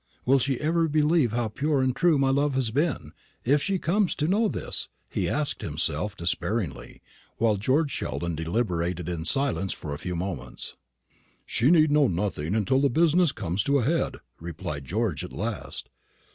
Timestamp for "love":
2.31-2.55